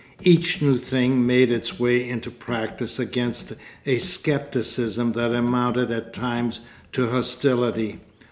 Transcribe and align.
Each 0.23 0.63
new 0.63 0.79
thing 0.79 1.27
made 1.27 1.51
its 1.51 1.79
way 1.79 2.09
into 2.09 2.31
practice 2.31 2.97
against 2.97 3.53
a 3.85 3.99
scepticism 3.99 5.11
that 5.11 5.31
amounted 5.31 5.91
at 5.91 6.11
times 6.11 6.61
to 6.93 7.11
hostility. 7.11 7.99